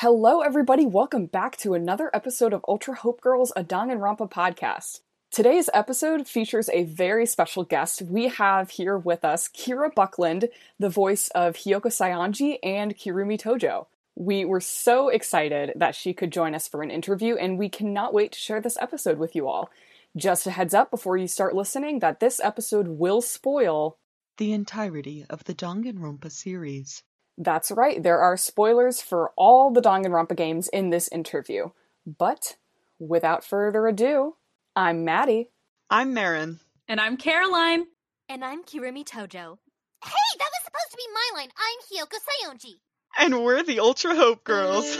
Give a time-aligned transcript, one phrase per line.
[0.00, 0.84] Hello, everybody.
[0.84, 5.00] Welcome back to another episode of Ultra Hope Girls, a Danganronpa podcast.
[5.30, 8.02] Today's episode features a very special guest.
[8.02, 13.86] We have here with us Kira Buckland, the voice of Hiyoko Saionji and Kirumi Tojo.
[14.14, 18.12] We were so excited that she could join us for an interview, and we cannot
[18.12, 19.70] wait to share this episode with you all.
[20.14, 23.96] Just a heads up before you start listening that this episode will spoil
[24.36, 27.02] the entirety of the Danganronpa series.
[27.38, 31.68] That's right, there are spoilers for all the Danganronpa games in this interview.
[32.06, 32.56] But
[32.98, 34.36] without further ado,
[34.74, 35.50] I'm Maddie.
[35.90, 36.60] I'm Marin.
[36.88, 37.88] And I'm Caroline.
[38.30, 39.58] And I'm Kirumi Tojo.
[40.02, 41.50] Hey, that was supposed to be my line.
[41.58, 42.80] I'm Hiyoko Saionji.
[43.18, 44.96] And we're the Ultra Hope Girls.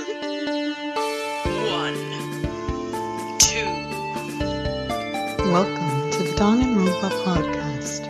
[1.73, 1.97] One,
[3.39, 3.65] two.
[5.51, 8.05] Welcome to the Danganronpa podcast.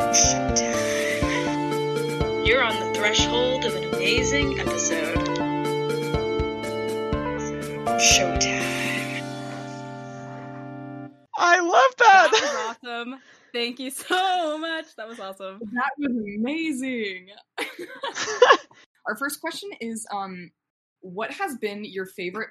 [2.44, 5.16] You're on the threshold of an amazing episode.
[7.98, 9.20] Showtime.
[11.36, 12.30] I love That that.
[12.30, 13.20] was awesome.
[13.52, 14.94] Thank you so much.
[14.96, 15.58] That was awesome.
[15.72, 17.30] That was amazing.
[19.08, 20.52] Our first question is um
[21.00, 22.50] what has been your favorite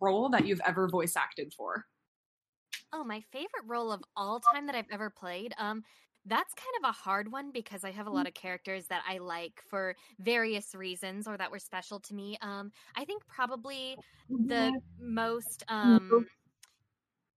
[0.00, 1.84] role that you've ever voice acted for?
[2.94, 5.52] Oh, my favorite role of all time that I've ever played.
[5.58, 5.82] Um,
[6.26, 9.18] that's kind of a hard one because I have a lot of characters that I
[9.18, 12.38] like for various reasons or that were special to me.
[12.40, 13.98] Um, I think probably
[14.46, 16.26] the most um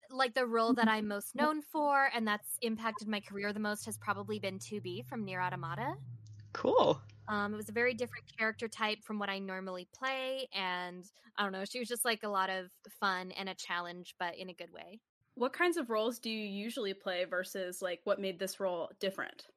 [0.10, 3.86] like the role that I'm most known for and that's impacted my career the most
[3.86, 5.96] has probably been 2B from NieR: Automata.
[6.54, 7.02] Cool.
[7.28, 11.04] Um, it was a very different character type from what I normally play, and
[11.38, 14.38] I don't know, she was just like a lot of fun and a challenge, but
[14.38, 15.02] in a good way.
[15.38, 19.48] What kinds of roles do you usually play versus like what made this role different?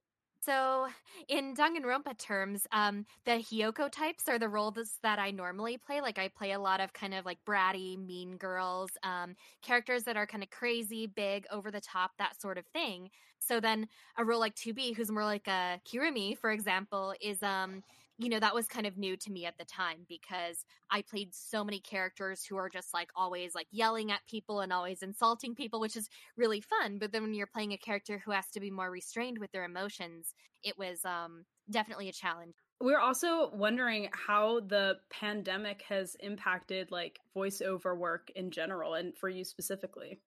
[0.42, 0.88] So,
[1.28, 6.00] in Danganronpa terms, um, the Hiyoko types are the roles that I normally play.
[6.00, 10.16] Like, I play a lot of kind of like bratty, mean girls, um, characters that
[10.16, 13.10] are kind of crazy, big, over the top, that sort of thing.
[13.38, 17.82] So then, a role like 2B, who's more like a Kirumi, for example, is um,
[18.20, 21.34] you know, that was kind of new to me at the time because I played
[21.34, 25.54] so many characters who are just like always like yelling at people and always insulting
[25.54, 26.98] people, which is really fun.
[26.98, 29.64] But then when you're playing a character who has to be more restrained with their
[29.64, 32.52] emotions, it was um, definitely a challenge.
[32.78, 39.30] We're also wondering how the pandemic has impacted like voiceover work in general and for
[39.30, 40.20] you specifically.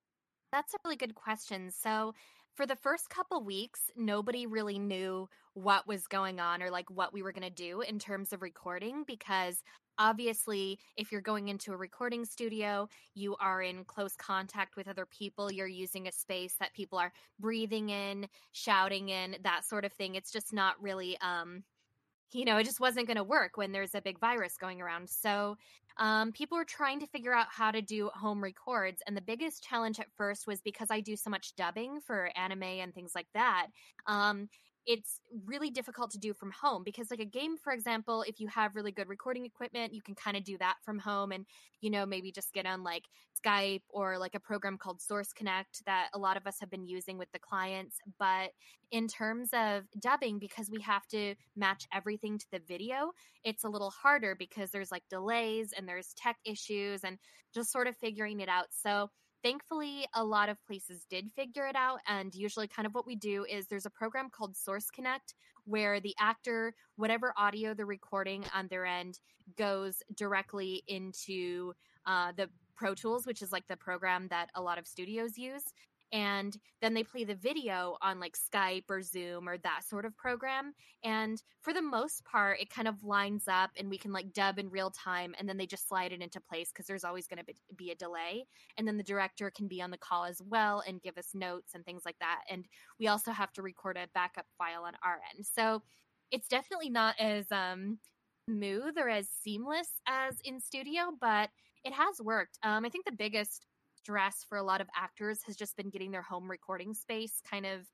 [0.50, 1.70] That's a really good question.
[1.70, 2.14] So,
[2.54, 7.12] for the first couple weeks, nobody really knew what was going on or like what
[7.12, 9.62] we were going to do in terms of recording because
[9.98, 15.06] obviously, if you're going into a recording studio, you are in close contact with other
[15.06, 15.52] people.
[15.52, 20.14] You're using a space that people are breathing in, shouting in, that sort of thing.
[20.14, 21.62] It's just not really um
[22.34, 25.08] you know, it just wasn't going to work when there's a big virus going around.
[25.08, 25.56] So,
[25.96, 29.02] um, people were trying to figure out how to do home records.
[29.06, 32.64] And the biggest challenge at first was because I do so much dubbing for anime
[32.64, 33.68] and things like that.
[34.06, 34.48] Um,
[34.86, 38.48] it's really difficult to do from home because like a game for example if you
[38.48, 41.46] have really good recording equipment you can kind of do that from home and
[41.80, 43.04] you know maybe just get on like
[43.44, 46.86] skype or like a program called source connect that a lot of us have been
[46.86, 47.96] using with the clients.
[48.18, 48.50] But
[48.90, 53.12] in terms of dubbing because we have to match everything to the video
[53.44, 57.18] it's a little harder because there's like delays and there's tech issues and
[57.54, 58.66] just sort of figuring it out.
[58.70, 59.10] So
[59.44, 63.14] thankfully a lot of places did figure it out and usually kind of what we
[63.14, 65.34] do is there's a program called source connect
[65.66, 69.20] where the actor whatever audio they're recording on their end
[69.58, 71.74] goes directly into
[72.06, 75.74] uh, the pro tools which is like the program that a lot of studios use
[76.14, 80.16] and then they play the video on like Skype or Zoom or that sort of
[80.16, 80.72] program.
[81.02, 84.60] And for the most part, it kind of lines up and we can like dub
[84.60, 87.44] in real time and then they just slide it into place because there's always going
[87.44, 88.46] to be a delay.
[88.78, 91.74] And then the director can be on the call as well and give us notes
[91.74, 92.42] and things like that.
[92.48, 92.64] And
[93.00, 95.44] we also have to record a backup file on our end.
[95.44, 95.82] So
[96.30, 97.98] it's definitely not as um,
[98.48, 101.50] smooth or as seamless as in studio, but
[101.82, 102.56] it has worked.
[102.62, 103.66] Um, I think the biggest
[104.04, 107.64] stress for a lot of actors has just been getting their home recording space kind
[107.64, 107.86] of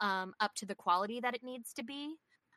[0.00, 2.14] um, up to the quality that it needs to be.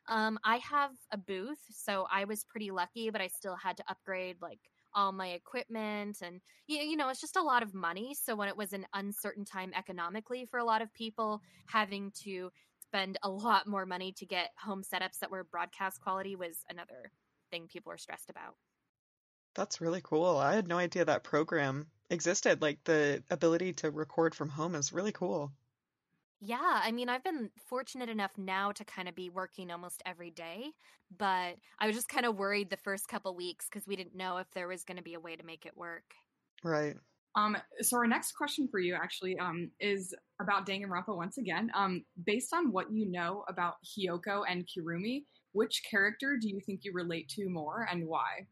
[0.08, 3.84] Um, I have a booth, so I was pretty lucky, but I still had to
[3.88, 4.60] upgrade like
[4.94, 8.46] all my equipment and you, you know it's just a lot of money so when
[8.46, 12.48] it was an uncertain time economically for a lot of people having to
[12.78, 17.10] spend a lot more money to get home setups that were broadcast quality was another
[17.50, 18.54] thing people were stressed about
[19.54, 20.36] That's really cool.
[20.36, 22.62] I had no idea that program existed.
[22.62, 25.52] Like the ability to record from home is really cool.
[26.40, 30.30] Yeah, I mean, I've been fortunate enough now to kind of be working almost every
[30.30, 30.72] day,
[31.16, 34.36] but I was just kind of worried the first couple weeks because we didn't know
[34.36, 36.04] if there was going to be a way to make it work.
[36.62, 36.96] Right.
[37.36, 41.70] Um, so our next question for you actually um, is about Danganronpa once again.
[41.74, 46.80] Um, based on what you know about Hiyoko and Kirumi, which character do you think
[46.82, 48.46] you relate to more and why?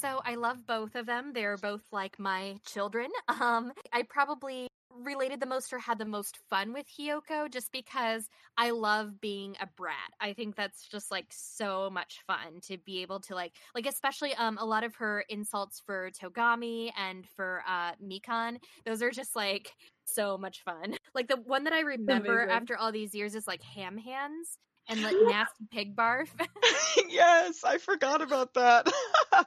[0.00, 1.32] So I love both of them.
[1.34, 3.10] They're both like my children.
[3.40, 4.66] Um, I probably
[5.04, 9.56] related the most or had the most fun with Hiyoko just because I love being
[9.60, 10.10] a brat.
[10.20, 14.34] I think that's just like so much fun to be able to like like especially
[14.34, 18.58] um a lot of her insults for Togami and for uh Mikan.
[18.84, 19.72] Those are just like
[20.04, 20.96] so much fun.
[21.14, 22.56] Like the one that I remember Amazing.
[22.56, 26.28] after all these years is like ham hands and like nasty pig barf.
[27.08, 28.90] yes, I forgot about that.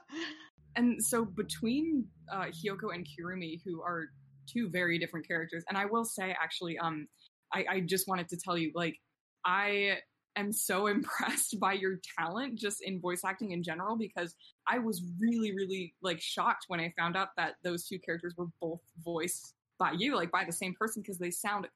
[0.76, 4.06] And so between uh, Hiyoko and Kirumi, who are
[4.46, 7.06] two very different characters, and I will say actually, um,
[7.52, 8.96] I, I just wanted to tell you, like,
[9.44, 9.98] I
[10.36, 14.34] am so impressed by your talent just in voice acting in general because
[14.66, 18.48] I was really, really like shocked when I found out that those two characters were
[18.60, 21.66] both voiced by you, like by the same person, because they sound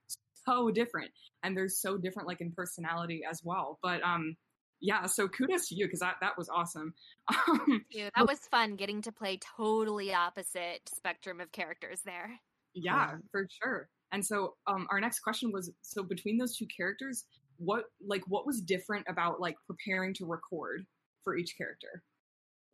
[0.47, 1.11] so different
[1.43, 3.79] and they're so different, like in personality as well.
[3.83, 4.37] But um,
[4.81, 6.95] yeah, so kudos to you because that that was awesome.
[7.49, 12.31] Um, Dude, that was fun getting to play totally opposite spectrum of characters there.
[12.75, 13.17] Yeah, Yeah.
[13.31, 13.89] for sure.
[14.13, 17.25] And so um our next question was so between those two characters,
[17.59, 20.87] what like what was different about like preparing to record
[21.25, 22.03] for each character?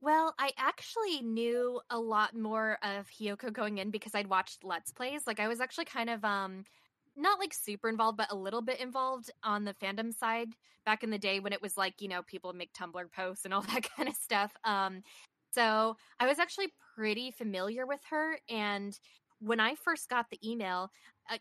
[0.00, 4.90] Well, I actually knew a lot more of Hiyoko going in because I'd watched Let's
[4.90, 5.26] Plays.
[5.28, 6.64] Like I was actually kind of um
[7.16, 10.48] not like super involved, but a little bit involved on the fandom side
[10.84, 13.54] back in the day when it was like, you know, people make Tumblr posts and
[13.54, 14.52] all that kind of stuff.
[14.64, 15.02] Um
[15.52, 18.98] so I was actually pretty familiar with her and
[19.40, 20.90] when I first got the email,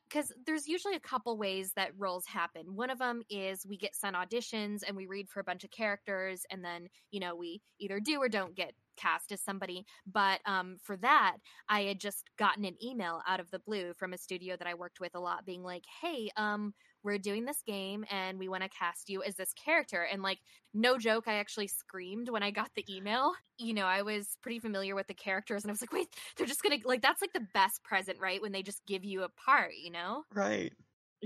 [0.10, 2.76] because there's usually a couple ways that roles happen.
[2.76, 5.70] One of them is we get sent auditions and we read for a bunch of
[5.72, 9.86] characters, and then you know we either do or don't get cast as somebody.
[10.06, 11.38] But um, for that,
[11.70, 14.74] I had just gotten an email out of the blue from a studio that I
[14.74, 16.74] worked with a lot, being like, "Hey, um,
[17.04, 20.40] we're doing this game and we want to cast you as this character." And like,
[20.74, 23.34] no joke, I actually screamed when I got the email.
[23.58, 26.48] You know, I was pretty familiar with the characters, and I was like, "Wait, they're
[26.48, 28.42] just gonna like that's like the best present, right?
[28.42, 30.74] When they just give you a part, you know." right.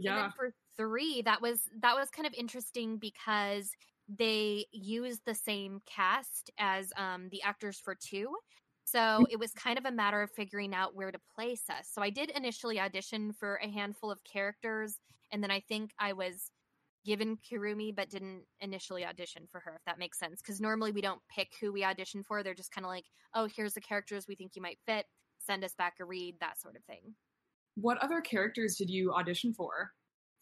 [0.05, 0.17] And Yeah.
[0.17, 3.71] then for three, that was that was kind of interesting because
[4.07, 8.35] they used the same cast as um, the actors for two.
[8.83, 11.89] So it was kind of a matter of figuring out where to place us.
[11.91, 14.99] So I did initially audition for a handful of characters,
[15.31, 16.51] and then I think I was
[17.03, 20.41] given Kirumi, but didn't initially audition for her, if that makes sense.
[20.41, 22.43] Because normally we don't pick who we audition for.
[22.43, 25.05] They're just kind of like, oh, here's the characters we think you might fit.
[25.39, 27.13] Send us back a read, that sort of thing.
[27.75, 29.91] What other characters did you audition for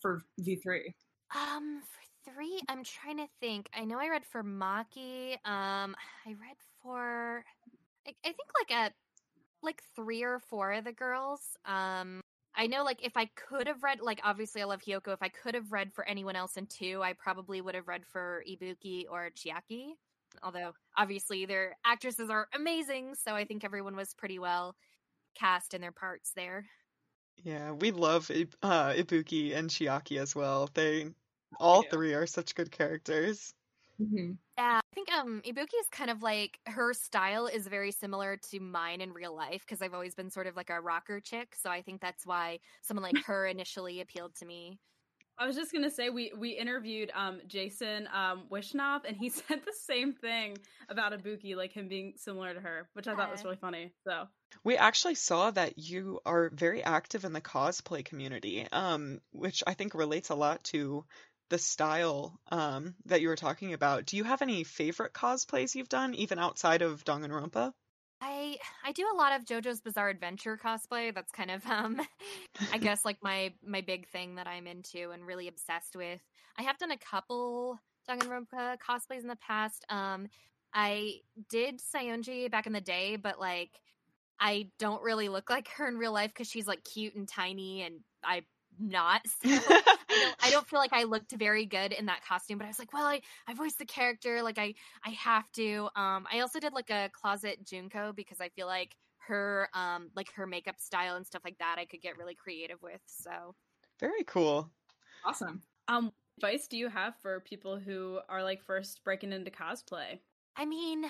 [0.01, 0.93] for V3?
[1.35, 3.69] Um, for three, I'm trying to think.
[3.75, 5.33] I know I read for Maki.
[5.45, 7.43] Um, I read for,
[8.07, 8.93] I, I think like a,
[9.61, 11.41] like three or four of the girls.
[11.65, 12.21] Um,
[12.55, 15.13] I know like if I could have read, like obviously I love Hiyoko.
[15.13, 18.05] If I could have read for anyone else in two, I probably would have read
[18.05, 19.93] for Ibuki or Chiaki.
[20.41, 24.75] Although obviously their actresses are amazing, so I think everyone was pretty well
[25.35, 26.65] cast in their parts there.
[27.43, 28.29] Yeah, we love
[28.61, 30.69] uh, Ibuki and Chiaki as well.
[30.73, 31.07] They
[31.59, 31.89] all Yeah.
[31.89, 33.53] three are such good characters.
[34.01, 34.31] Mm-hmm.
[34.57, 38.59] Yeah, I think um Ibuki is kind of like her style is very similar to
[38.59, 41.69] mine in real life because I've always been sort of like a rocker chick, so
[41.69, 44.79] I think that's why someone like her initially appealed to me.
[45.37, 49.61] I was just gonna say we we interviewed um Jason um Wishnov and he said
[49.65, 50.57] the same thing
[50.89, 53.93] about Ibuki, like him being similar to her, which I thought was really funny.
[54.07, 54.27] So
[54.63, 59.73] We actually saw that you are very active in the cosplay community, um, which I
[59.73, 61.05] think relates a lot to
[61.53, 64.07] the style um, that you were talking about.
[64.07, 67.71] Do you have any favorite cosplays you've done, even outside of Danganronpa?
[68.19, 71.13] I I do a lot of JoJo's Bizarre Adventure cosplay.
[71.13, 72.01] That's kind of um
[72.73, 76.21] I guess like my my big thing that I'm into and really obsessed with.
[76.57, 77.77] I have done a couple
[78.09, 79.85] Danganronpa cosplays in the past.
[79.89, 80.29] Um
[80.73, 81.17] I
[81.51, 83.79] did Saionji back in the day, but like
[84.39, 87.83] I don't really look like her in real life cuz she's like cute and tiny
[87.83, 88.45] and I'm
[88.79, 89.21] not.
[89.43, 89.49] So
[90.23, 92.79] don't, I don't feel like I looked very good in that costume, but I was
[92.79, 94.73] like, well, I, I voiced the character, like I,
[95.05, 95.89] I have to.
[95.95, 98.95] Um, I also did like a closet Junko because I feel like
[99.27, 102.81] her, um, like her makeup style and stuff like that, I could get really creative
[102.81, 103.01] with.
[103.05, 103.55] So
[103.99, 104.71] Very cool.
[105.23, 105.63] Awesome.
[105.87, 110.19] Um, advice do you have for people who are like first breaking into cosplay?
[110.55, 111.05] I mean,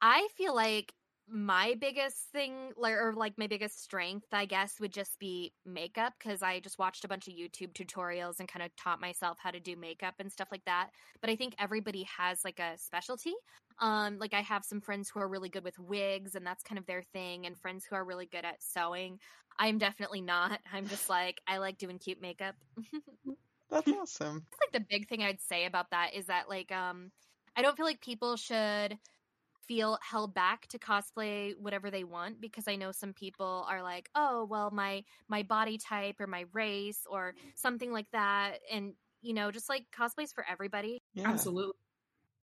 [0.00, 0.94] I feel like
[1.30, 6.14] my biggest thing like or like my biggest strength i guess would just be makeup
[6.18, 9.50] because i just watched a bunch of youtube tutorials and kind of taught myself how
[9.50, 13.34] to do makeup and stuff like that but i think everybody has like a specialty.
[13.80, 16.78] Um like i have some friends who are really good with wigs and that's kind
[16.78, 19.18] of their thing and friends who are really good at sewing.
[19.58, 20.60] I'm definitely not.
[20.72, 22.54] I'm just like i like doing cute makeup.
[23.70, 24.46] That's awesome.
[24.60, 27.10] like the big thing I'd say about that is that like um
[27.56, 28.96] I don't feel like people should
[29.68, 34.10] feel held back to cosplay whatever they want because I know some people are like,
[34.14, 39.34] "Oh, well my my body type or my race or something like that." And you
[39.34, 41.00] know, just like cosplays for everybody.
[41.14, 41.32] Yeah.
[41.32, 41.74] Absolutely.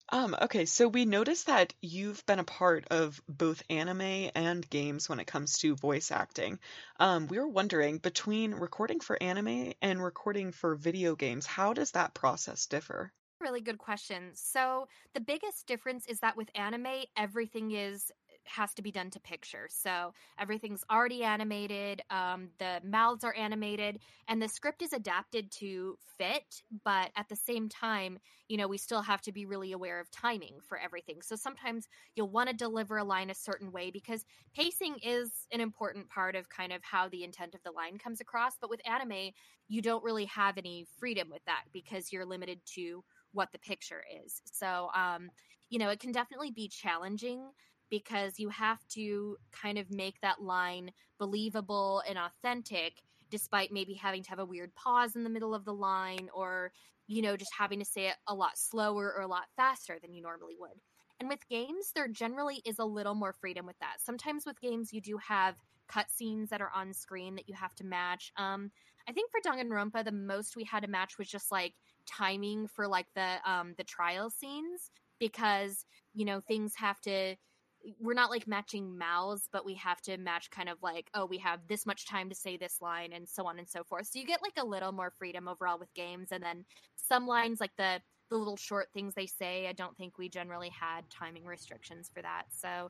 [0.10, 5.08] Um, okay, so we noticed that you've been a part of both anime and games
[5.10, 6.60] when it comes to voice acting.
[7.00, 11.92] Um, we were wondering between recording for anime and recording for video games, how does
[11.92, 13.14] that process differ?
[13.46, 14.32] Really good question.
[14.34, 18.12] So, the biggest difference is that with anime, everything is
[18.48, 19.68] has to be done to picture.
[19.70, 25.98] So, everything's already animated, um, the mouths are animated, and the script is adapted to
[26.18, 26.64] fit.
[26.84, 28.18] But at the same time,
[28.50, 31.22] you know, we still have to be really aware of timing for everything.
[31.22, 34.26] So, sometimes you'll want to deliver a line a certain way because
[34.56, 38.22] pacing is an important part of kind of how the intent of the line comes
[38.22, 38.54] across.
[38.60, 39.32] But with anime,
[39.68, 43.04] you don't really have any freedom with that because you're limited to
[43.36, 44.42] what the picture is.
[44.46, 45.30] So, um,
[45.70, 47.52] you know, it can definitely be challenging
[47.90, 54.24] because you have to kind of make that line believable and authentic despite maybe having
[54.24, 56.72] to have a weird pause in the middle of the line or
[57.08, 60.14] you know just having to say it a lot slower or a lot faster than
[60.14, 60.80] you normally would.
[61.20, 63.98] And with games there generally is a little more freedom with that.
[64.00, 65.56] Sometimes with games you do have
[65.90, 68.32] cutscenes that are on screen that you have to match.
[68.38, 68.72] Um
[69.08, 71.76] i think for danganronpa the most we had to match was just like
[72.06, 77.36] timing for like the um the trial scenes because you know things have to
[78.00, 81.38] we're not like matching mouths, but we have to match kind of like, oh, we
[81.38, 84.08] have this much time to say this line and so on and so forth.
[84.08, 86.30] So you get like a little more freedom overall with games.
[86.32, 90.18] And then some lines, like the the little short things they say, I don't think
[90.18, 92.46] we generally had timing restrictions for that.
[92.52, 92.90] So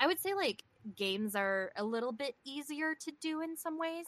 [0.00, 0.64] I would say like
[0.96, 4.06] games are a little bit easier to do in some ways.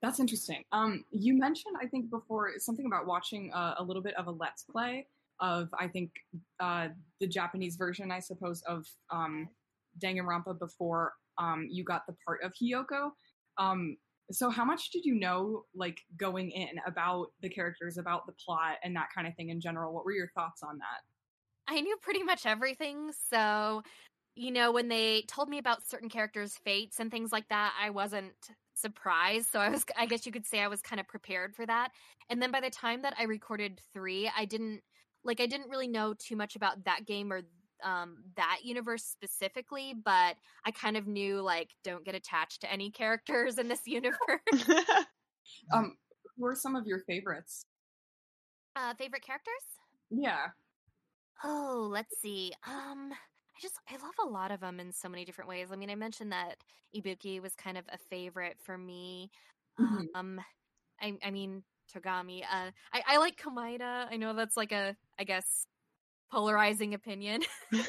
[0.00, 0.64] That's interesting.
[0.70, 4.30] Um, you mentioned, I think, before something about watching uh, a little bit of a
[4.30, 5.06] let's play
[5.40, 6.12] of, I think,
[6.60, 6.88] uh,
[7.20, 9.48] the Japanese version, I suppose, of um,
[10.00, 13.10] Danganronpa before um, you got the part of Hiyoko.
[13.56, 13.96] Um,
[14.30, 18.76] so, how much did you know, like, going in about the characters, about the plot,
[18.84, 19.92] and that kind of thing in general?
[19.92, 21.02] What were your thoughts on that?
[21.66, 23.10] I knew pretty much everything.
[23.30, 23.82] So,
[24.36, 27.90] you know, when they told me about certain characters' fates and things like that, I
[27.90, 28.34] wasn't
[28.80, 29.50] surprised.
[29.50, 31.90] So I was, I guess you could say I was kind of prepared for that.
[32.30, 34.82] And then by the time that I recorded three, I didn't,
[35.24, 37.42] like, I didn't really know too much about that game or
[37.84, 42.90] um that universe specifically but i kind of knew like don't get attached to any
[42.90, 44.16] characters in this universe
[45.72, 45.96] Um,
[46.36, 47.66] who are some of your favorites?
[48.74, 49.62] uh favorite characters
[50.10, 50.48] Yeah.
[51.44, 52.52] Oh, let's see.
[52.66, 53.12] Um,
[53.58, 55.68] I just I love a lot of them in so many different ways.
[55.72, 56.56] I mean, I mentioned that
[56.94, 59.30] Ibuki was kind of a favorite for me.
[59.80, 60.06] Mhm.
[60.14, 60.40] Um,
[61.00, 62.42] I I mean Togami.
[62.42, 64.06] Uh, I I like Komaeda.
[64.10, 65.66] I know that's like a I guess
[66.30, 67.42] polarizing opinion.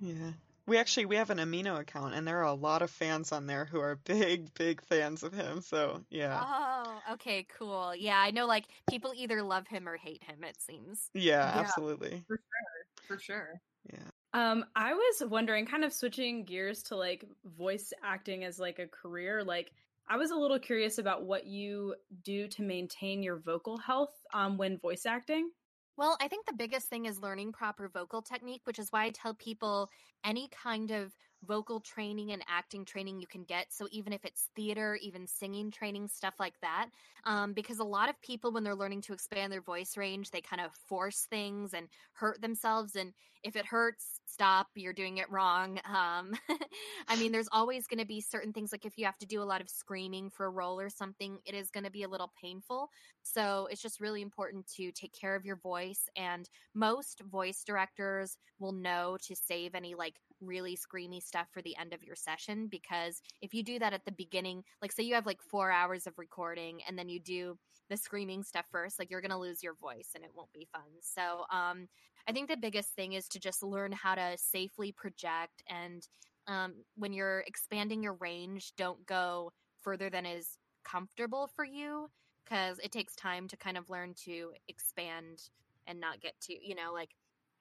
[0.00, 0.32] Yeah.
[0.66, 3.46] We actually we have an Amino account and there are a lot of fans on
[3.46, 5.62] there who are big, big fans of him.
[5.62, 6.44] So yeah.
[6.46, 7.94] oh, okay, cool.
[7.96, 8.46] Yeah, I know.
[8.46, 10.44] Like people either love him or hate him.
[10.44, 11.10] It seems.
[11.14, 11.60] Yeah, Yeah.
[11.60, 12.22] absolutely.
[12.26, 13.06] For sure.
[13.06, 13.60] For sure.
[13.92, 14.10] Yeah.
[14.38, 17.24] Um, I was wondering, kind of switching gears to like
[17.56, 19.42] voice acting as like a career.
[19.42, 19.72] Like,
[20.08, 24.56] I was a little curious about what you do to maintain your vocal health um,
[24.56, 25.50] when voice acting.
[25.96, 29.10] Well, I think the biggest thing is learning proper vocal technique, which is why I
[29.10, 29.90] tell people
[30.24, 33.72] any kind of vocal training and acting training you can get.
[33.72, 36.90] So even if it's theater, even singing training, stuff like that.
[37.24, 40.40] Um, because a lot of people, when they're learning to expand their voice range, they
[40.40, 42.94] kind of force things and hurt themselves.
[42.94, 44.68] And if it hurts, stop.
[44.74, 45.78] You're doing it wrong.
[45.84, 46.32] Um,
[47.08, 49.42] I mean, there's always going to be certain things like if you have to do
[49.42, 52.08] a lot of screaming for a role or something, it is going to be a
[52.08, 52.88] little painful.
[53.22, 56.08] So it's just really important to take care of your voice.
[56.16, 61.76] And most voice directors will know to save any like really screamy stuff for the
[61.76, 65.14] end of your session because if you do that at the beginning, like say you
[65.14, 69.10] have like four hours of recording and then you do the screaming stuff first, like
[69.10, 70.82] you're going to lose your voice and it won't be fun.
[71.00, 71.88] So, um,
[72.28, 75.62] I think the biggest thing is to just learn how to safely project.
[75.68, 76.06] And
[76.46, 82.10] um, when you're expanding your range, don't go further than is comfortable for you
[82.44, 85.50] because it takes time to kind of learn to expand
[85.86, 87.10] and not get to, you know, like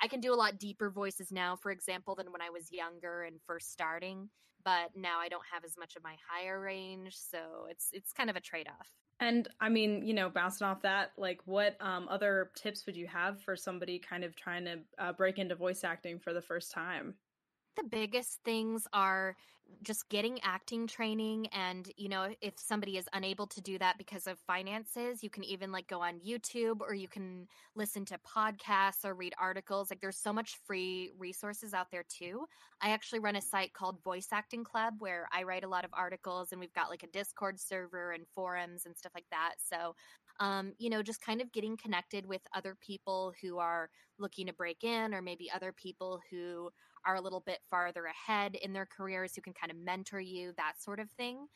[0.02, 3.24] I can do a lot deeper voices now, for example, than when I was younger
[3.24, 4.30] and first starting.
[4.64, 8.30] But now I don't have as much of my higher range, so it's it's kind
[8.30, 8.90] of a trade off.
[9.20, 13.08] And I mean, you know, bouncing off that, like, what um, other tips would you
[13.08, 16.72] have for somebody kind of trying to uh, break into voice acting for the first
[16.72, 17.16] time?
[17.78, 19.36] The biggest things are
[19.84, 24.28] just getting acting training and you know if somebody is unable to do that because
[24.28, 27.48] of finances you can even like go on youtube or you can
[27.78, 29.90] listen to podcasts or read articles.
[29.90, 32.46] Like there's so much free resources out there too.
[32.82, 35.92] I actually run a site called voice acting club where i write a lot of
[35.94, 39.54] articles and we've got like a discord server and forums and stuff like that.
[39.58, 39.96] So
[40.40, 44.54] um, you know just kind of getting connected with other people who are looking to
[44.54, 46.70] break in or maybe other people who
[47.06, 50.54] are a little bit farther ahead in their careers who can kind of mentor you,
[50.58, 51.48] that sort of thing.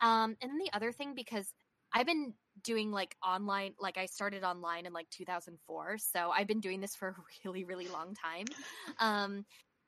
[0.00, 1.52] Um, and then the other thing, because
[1.92, 5.98] I've been doing like online, like I started online in like 2004.
[5.98, 8.46] So I've been doing this for a really, really long time.
[8.98, 9.44] Um,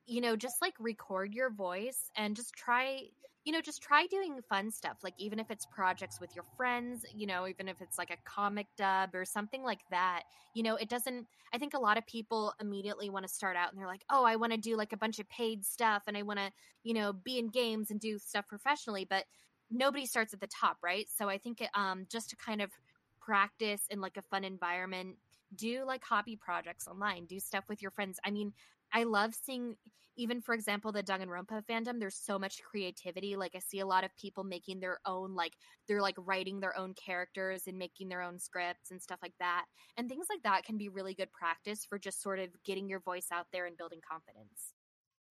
[0.06, 3.02] you know, just like record your voice and just try,
[3.46, 4.98] you know, just try doing fun stuff.
[5.04, 8.16] Like even if it's projects with your friends, you know, even if it's like a
[8.24, 12.04] comic dub or something like that, you know, it doesn't, I think a lot of
[12.08, 14.92] people immediately want to start out and they're like, oh, I want to do like
[14.92, 16.50] a bunch of paid stuff and I want to,
[16.82, 19.06] you know, be in games and do stuff professionally.
[19.08, 19.26] But
[19.70, 21.06] nobody starts at the top, right?
[21.08, 22.72] So I think, it, um, just to kind of
[23.20, 25.18] practice in like a fun environment
[25.54, 28.52] do like hobby projects online do stuff with your friends i mean
[28.92, 29.76] I love seeing
[30.18, 33.80] even for example the Dung and Danganronpa fandom there's so much creativity like I see
[33.80, 35.52] a lot of people making their own like
[35.86, 39.66] they're like writing their own characters and making their own scripts and stuff like that
[39.96, 43.00] and things like that can be really good practice for just sort of getting your
[43.00, 44.72] voice out there and building confidence.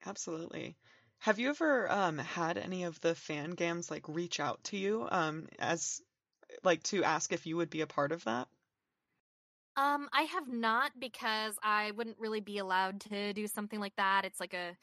[0.06, 0.78] Absolutely.
[1.20, 5.06] Have you ever um, had any of the fan games like reach out to you
[5.12, 6.02] um, as
[6.64, 8.50] like to ask if you would be a part of that?
[9.78, 14.24] Um, I have not because I wouldn't really be allowed to do something like that.
[14.24, 14.78] It's like a,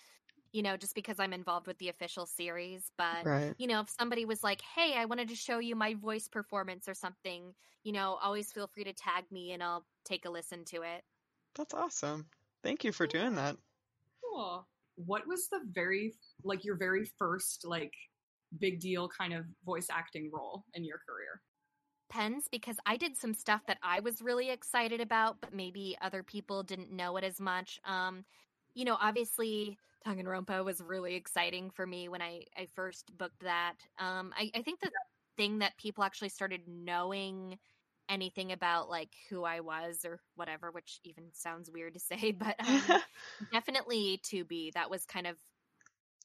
[0.52, 2.92] you know, just because I'm involved with the official series.
[2.98, 3.56] But, Right.
[3.58, 6.88] you know, if somebody was like, hey, I wanted to show you my voice performance
[6.88, 10.64] or something, you know, always feel free to tag me and I'll take a listen
[10.66, 11.04] to it.
[11.54, 12.28] That's awesome.
[12.62, 13.56] Thank you for doing that.
[14.22, 14.68] Cool.
[14.96, 17.94] What was the very like your very first like
[18.58, 21.42] big deal kind of voice acting role in your career?
[22.12, 26.22] Depends because I did some stuff that I was really excited about, but maybe other
[26.22, 27.80] people didn't know it as much.
[27.86, 28.24] Um,
[28.74, 33.76] you know, obviously Danganronpa was really exciting for me when I, I first booked that.
[33.98, 34.90] Um, I, I think the
[35.38, 37.58] thing that people actually started knowing
[38.10, 42.56] anything about like who I was or whatever, which even sounds weird to say, but
[42.68, 43.00] um,
[43.52, 45.36] definitely 2B that was kind of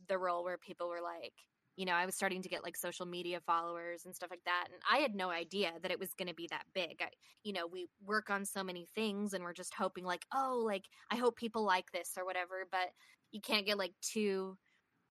[0.10, 1.34] the role where people were like,
[1.78, 4.68] you know, I was starting to get like social media followers and stuff like that.
[4.74, 7.02] And I had no idea that it was going to be that big.
[7.02, 7.12] I,
[7.44, 10.88] you know, we work on so many things and we're just hoping, like, oh, like,
[11.12, 12.68] I hope people like this or whatever.
[12.70, 12.90] But
[13.32, 14.58] you can't get like too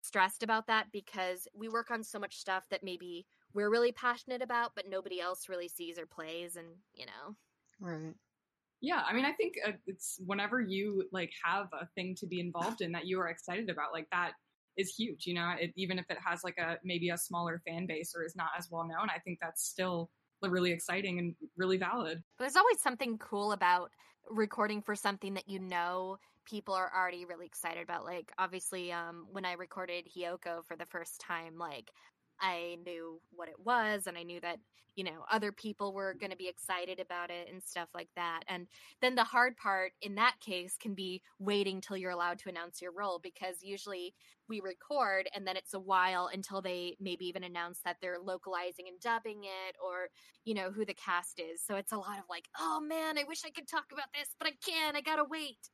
[0.01, 4.41] stressed about that because we work on so much stuff that maybe we're really passionate
[4.41, 6.55] about, but nobody else really sees or plays.
[6.55, 7.35] And, you know,
[7.79, 8.15] Right.
[8.81, 12.39] Yeah, I mean, I think uh, it's whenever you like have a thing to be
[12.39, 14.33] involved in that you are excited about, like that
[14.79, 15.25] is huge.
[15.25, 18.23] You know, it, even if it has like a maybe a smaller fan base or
[18.23, 20.09] is not as well known, I think that's still
[20.41, 22.23] really exciting and really valid.
[22.39, 23.91] There's always something cool about
[24.29, 28.05] recording for something that you know people are already really excited about.
[28.05, 31.91] Like obviously, um, when I recorded Hiyoko for the first time, like
[32.41, 34.59] I knew what it was and I knew that,
[34.95, 38.41] you know, other people were going to be excited about it and stuff like that.
[38.47, 38.67] And
[39.01, 42.81] then the hard part in that case can be waiting till you're allowed to announce
[42.81, 44.13] your role because usually
[44.47, 48.85] we record and then it's a while until they maybe even announce that they're localizing
[48.87, 50.09] and dubbing it or,
[50.43, 51.61] you know, who the cast is.
[51.61, 54.35] So it's a lot of like, oh man, I wish I could talk about this,
[54.39, 54.97] but I can't.
[54.97, 55.69] I got to wait.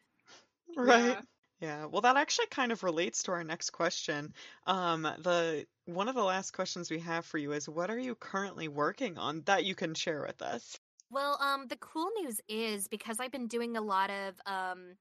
[0.75, 1.17] Right.
[1.17, 1.21] Yeah.
[1.59, 4.33] Yeah, well, that actually kind of relates to our next question.
[4.65, 8.15] Um, the one of the last questions we have for you is, what are you
[8.15, 10.79] currently working on that you can share with us?
[11.09, 14.95] Well, um, the cool news is because I've been doing a lot of um,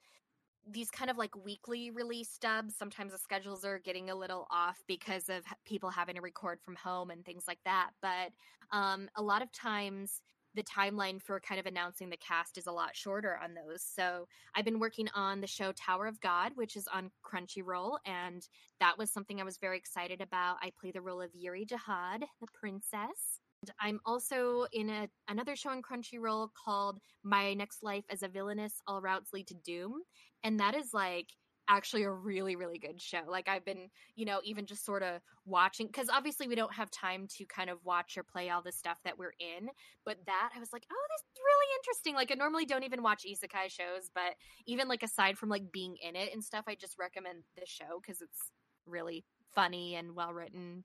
[0.66, 2.76] these kind of like weekly release stubs.
[2.76, 6.76] Sometimes the schedules are getting a little off because of people having to record from
[6.76, 7.92] home and things like that.
[8.02, 8.32] But
[8.72, 10.22] um, a lot of times
[10.54, 13.82] the timeline for kind of announcing the cast is a lot shorter on those.
[13.82, 18.46] So I've been working on the show Tower of God, which is on Crunchyroll, and
[18.80, 20.56] that was something I was very excited about.
[20.62, 23.40] I play the role of Yuri Jahad, the princess.
[23.62, 28.28] And I'm also in a, another show on Crunchyroll called My Next Life as a
[28.28, 30.02] Villainess All Routes Lead to Doom.
[30.42, 31.28] And that is like
[31.68, 33.20] actually a really, really good show.
[33.26, 36.90] Like I've been, you know, even just sort of watching because obviously we don't have
[36.90, 39.68] time to kind of watch or play all the stuff that we're in.
[40.04, 42.14] But that I was like, oh, this is really interesting.
[42.14, 44.34] Like I normally don't even watch isekai shows, but
[44.66, 48.00] even like aside from like being in it and stuff, I just recommend this show
[48.00, 48.50] because it's
[48.86, 49.24] really
[49.54, 50.84] funny and well written.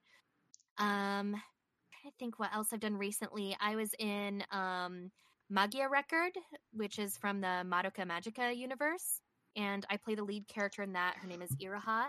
[0.77, 1.35] Um
[2.05, 3.57] I think what else I've done recently.
[3.59, 5.11] I was in um,
[5.49, 6.31] Magia Record,
[6.71, 9.21] which is from the Madoka Magica universe,
[9.60, 11.15] and I play the lead character in that.
[11.17, 12.06] Her name is Iroha.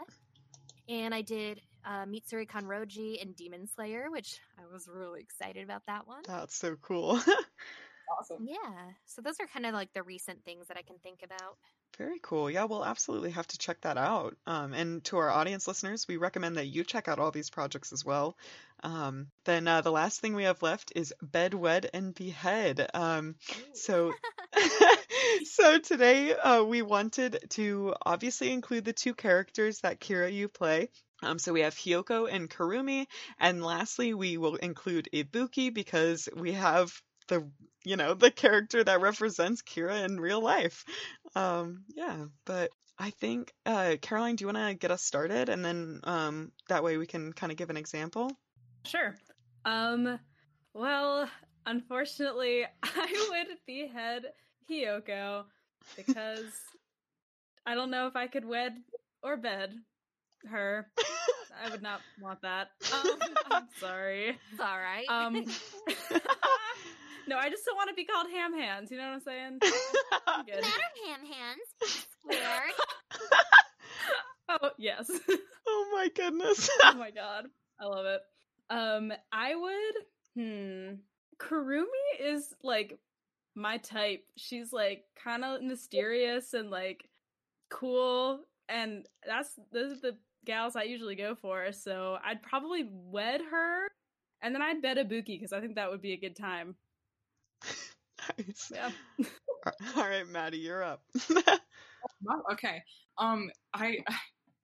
[0.89, 5.83] And I did uh, Mitsuri Kanroji and Demon Slayer, which I was really excited about
[5.87, 6.23] that one.
[6.27, 7.21] That's so cool.
[8.19, 8.47] awesome.
[8.47, 8.91] Yeah.
[9.07, 11.57] So those are kind of like the recent things that I can think about.
[11.99, 12.51] Very cool.
[12.51, 14.37] Yeah, we'll absolutely have to check that out.
[14.47, 17.93] Um, and to our audience listeners, we recommend that you check out all these projects
[17.93, 18.37] as well.
[18.83, 22.89] Um, then uh, the last thing we have left is Bed, Wed, and Behead.
[22.95, 23.37] Um,
[23.75, 24.13] so,
[25.45, 30.89] so today uh, we wanted to obviously include the two characters that Kira you play.
[31.23, 33.07] Um, so we have Hiyoko and Kurumi,
[33.39, 36.91] and lastly we will include Ibuki because we have
[37.29, 37.47] the
[37.85, 40.85] you know the character that represents Kira in real life.
[41.35, 45.65] Um, yeah, but I think uh, Caroline, do you want to get us started, and
[45.65, 48.31] then um, that way we can kind of give an example.
[48.85, 49.17] Sure.
[49.65, 50.19] Um.
[50.75, 51.29] Well,
[51.67, 54.25] unfortunately, I would behead
[54.71, 55.45] Hiyoko
[55.97, 56.53] because
[57.67, 58.75] I don't know if I could wed
[59.23, 59.75] or bed
[60.49, 60.87] her.
[61.63, 62.69] I would not want that.
[62.93, 63.19] Um,
[63.51, 64.39] I'm sorry.
[64.53, 65.07] It's all right.
[65.09, 65.47] Um.
[67.31, 68.91] no, I just don't want to be called ham hands.
[68.91, 69.59] You know what I'm saying?
[70.27, 70.61] I'm good.
[70.61, 72.07] Matter ham hands.
[72.25, 72.41] Weird.
[74.53, 75.09] Oh yes.
[75.73, 76.69] Oh my goodness.
[76.83, 77.45] oh my god,
[77.81, 78.21] I love it.
[78.71, 79.95] Um, I would.
[80.35, 80.95] Hmm.
[81.39, 81.85] Kurumi
[82.19, 82.99] is like
[83.55, 84.25] my type.
[84.37, 87.09] She's like kind of mysterious and like
[87.69, 91.71] cool, and that's those are the gals I usually go for.
[91.71, 93.87] So I'd probably wed her,
[94.43, 96.75] and then I'd bed Ibuki because I think that would be a good time.
[98.39, 98.73] Nice.
[98.75, 98.91] Yeah.
[99.97, 101.03] All right, Maddie, you're up.
[102.23, 102.83] Wow, okay.
[103.19, 103.99] Um, I,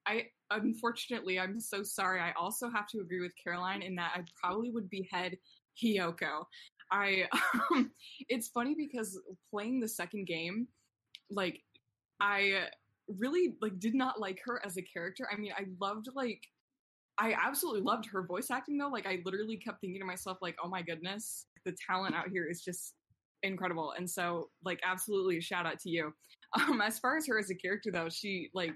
[0.06, 2.20] I unfortunately, I'm so sorry.
[2.20, 5.36] I also have to agree with Caroline in that I probably would behead
[5.82, 6.44] Hiyoko.
[6.90, 7.28] I,
[7.72, 7.90] um,
[8.28, 10.68] it's funny because playing the second game,
[11.30, 11.60] like,
[12.20, 12.66] I
[13.08, 15.28] really like did not like her as a character.
[15.32, 16.42] I mean, I loved like,
[17.18, 18.88] I absolutely loved her voice acting though.
[18.88, 22.46] Like, I literally kept thinking to myself, like, oh my goodness, the talent out here
[22.50, 22.94] is just
[23.42, 23.92] incredible.
[23.96, 26.12] And so, like, absolutely, shout out to you.
[26.56, 28.72] Um, as far as her as a character, though, she like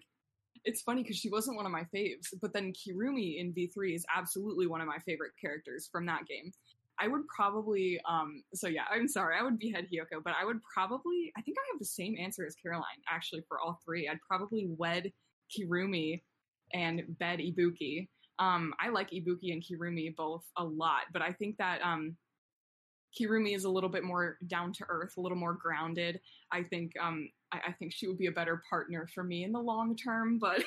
[0.65, 4.05] it's funny because she wasn't one of my faves, but then Kirumi in V3 is
[4.15, 6.53] absolutely one of my favorite characters from that game.
[7.01, 10.59] I would probably, um, so yeah, I'm sorry, I would behead Hiyoko, but I would
[10.75, 14.07] probably, I think I have the same answer as Caroline actually for all three.
[14.07, 15.11] I'd probably wed
[15.51, 16.21] Kirumi
[16.75, 18.09] and bed Ibuki.
[18.39, 22.17] Um, I like Ibuki and Kirumi both a lot, but I think that um,
[23.19, 26.21] Kirumi is a little bit more down to earth, a little more grounded.
[26.53, 29.53] I think um, I, I think she would be a better partner for me in
[29.53, 30.39] the long term.
[30.39, 30.65] But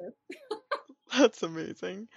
[1.18, 2.08] That's amazing.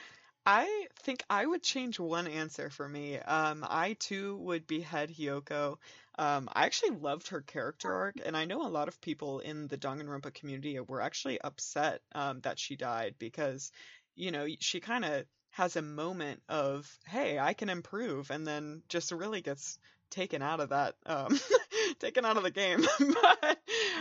[0.46, 3.18] I think I would change one answer for me.
[3.18, 5.78] Um, I too would behead Hiyoko.
[6.20, 9.68] Um, I actually loved her character arc, and I know a lot of people in
[9.68, 13.72] the Danganronpa community were actually upset um, that she died because,
[14.16, 18.84] you know, she kind of has a moment of, hey, I can improve, and then
[18.90, 21.40] just really gets taken out of that, um,
[22.00, 22.86] taken out of the game.
[23.00, 23.58] but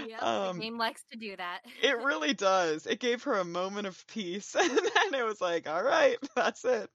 [0.08, 1.60] Yep, um, the game likes to do that.
[1.80, 2.86] it really does.
[2.86, 6.64] It gave her a moment of peace, and then it was like, all right, that's
[6.64, 6.90] it.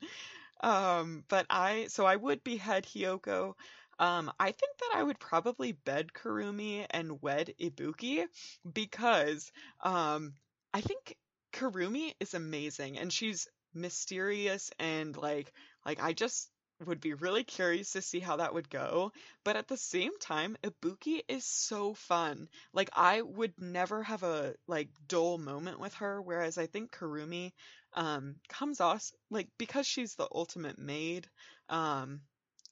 [0.61, 3.53] Um, but I, so I would behead Hiyoko.
[3.97, 8.25] Um, I think that I would probably bed Kurumi and wed Ibuki
[8.73, 9.51] because,
[9.83, 10.33] um,
[10.73, 11.15] I think
[11.53, 15.51] Kurumi is amazing and she's mysterious and like,
[15.85, 16.49] like I just
[16.85, 19.11] would be really curious to see how that would go.
[19.43, 22.47] But at the same time, Ibuki is so fun.
[22.73, 27.51] Like I would never have a like dull moment with her, whereas I think Kurumi
[27.93, 31.27] um comes off like because she's the ultimate maid,
[31.69, 32.21] um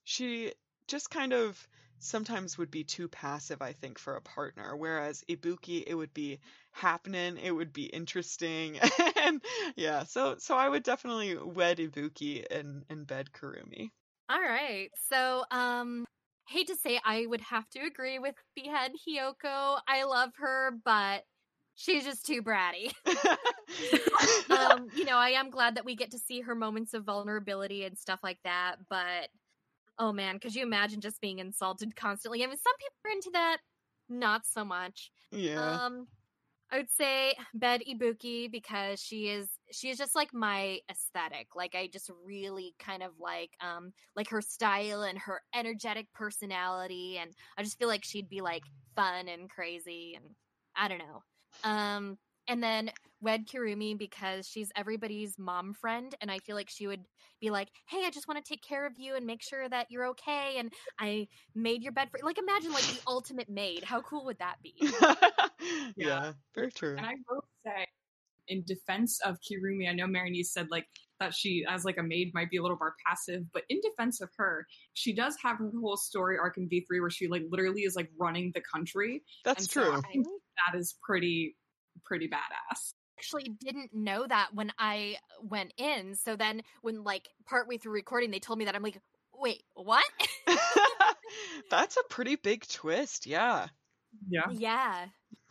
[0.06, 0.54] she
[0.88, 1.68] just kind of
[2.00, 4.76] sometimes would be too passive, I think, for a partner.
[4.76, 6.40] Whereas Ibuki, it would be
[6.72, 8.80] happening, it would be interesting,
[9.16, 9.42] and
[9.76, 10.04] yeah.
[10.04, 13.92] So so I would definitely wed Ibuki and and bed Kurumi.
[14.30, 14.90] All right.
[15.10, 16.06] So, um,
[16.48, 19.80] hate to say I would have to agree with Behead Hiyoko.
[19.88, 21.24] I love her, but
[21.76, 22.92] she's just too bratty.
[24.50, 27.86] um, you know, I am glad that we get to see her moments of vulnerability
[27.86, 29.30] and stuff like that, but
[30.00, 32.44] oh man, could you imagine just being insulted constantly?
[32.44, 33.58] I mean, some people are into that,
[34.10, 35.12] not so much.
[35.32, 35.86] yeah.
[35.86, 36.08] Um,
[36.70, 41.48] I would say bed Ibuki because she is she is just like my aesthetic.
[41.56, 47.20] Like I just really kind of like um like her style and her energetic personality
[47.22, 48.64] and I just feel like she'd be like
[48.96, 50.26] fun and crazy and
[50.76, 51.24] I don't know.
[51.64, 52.18] Um
[52.50, 57.06] and then wed Kirumi because she's everybody's mom friend and I feel like she would
[57.40, 59.88] be like, "Hey, I just want to take care of you and make sure that
[59.90, 63.84] you're okay and I made your bed for like imagine like the ultimate maid.
[63.84, 64.76] How cool would that be?"
[65.96, 66.34] yeah.
[66.56, 66.96] very true.
[66.98, 67.88] And I will say,
[68.48, 70.88] in defense of Kirumi, I know Marinese said like
[71.20, 74.22] that she, as like a maid, might be a little more passive, but in defense
[74.22, 77.44] of her, she does have her whole story arc in V three where she like
[77.50, 79.24] literally is like running the country.
[79.44, 79.94] That's And so true.
[79.94, 81.56] I think that is pretty
[82.06, 82.94] pretty badass.
[83.18, 86.16] Actually didn't know that when I went in.
[86.16, 89.00] So then when like partway through recording they told me that I'm like,
[89.34, 90.04] "Wait, what?"
[91.70, 93.68] That's a pretty big twist, yeah.
[94.30, 94.50] Yeah.
[94.52, 95.06] yeah.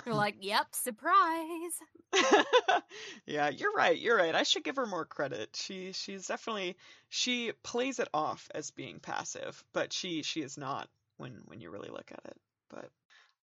[0.05, 1.81] They're like, "Yep, surprise."
[3.27, 3.99] yeah, you're right.
[3.99, 4.35] You're right.
[4.35, 5.57] I should give her more credit.
[5.57, 6.77] She she's definitely
[7.09, 11.71] she plays it off as being passive, but she she is not when when you
[11.71, 12.37] really look at it.
[12.69, 12.91] But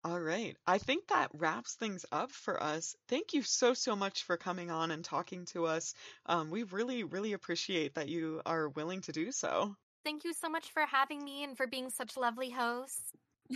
[0.04, 0.56] all right.
[0.66, 2.94] I think that wraps things up for us.
[3.08, 5.94] Thank you so so much for coming on and talking to us.
[6.26, 9.76] Um we really really appreciate that you are willing to do so.
[10.04, 13.12] Thank you so much for having me and for being such lovely hosts.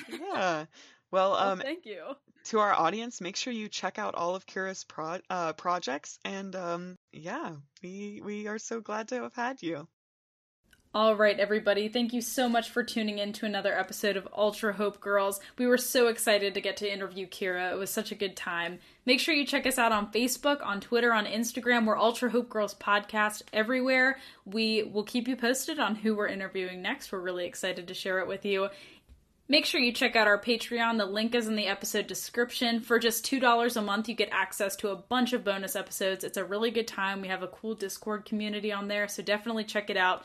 [0.06, 0.66] Yeah.
[1.10, 2.16] Well, Oh, um thank you.
[2.46, 6.54] to our audience, make sure you check out all of Kira's pro- uh, projects, and
[6.56, 9.88] um, yeah, we we are so glad to have had you.
[10.96, 11.90] All right, everybody.
[11.90, 15.40] Thank you so much for tuning in to another episode of Ultra Hope Girls.
[15.58, 17.70] We were so excited to get to interview Kira.
[17.70, 18.78] It was such a good time.
[19.04, 21.84] Make sure you check us out on Facebook, on Twitter, on Instagram.
[21.84, 24.18] We're Ultra Hope Girls Podcast everywhere.
[24.46, 27.12] We will keep you posted on who we're interviewing next.
[27.12, 28.70] We're really excited to share it with you.
[29.48, 30.96] Make sure you check out our Patreon.
[30.96, 32.80] The link is in the episode description.
[32.80, 36.24] For just $2 a month, you get access to a bunch of bonus episodes.
[36.24, 37.20] It's a really good time.
[37.20, 40.24] We have a cool Discord community on there, so definitely check it out.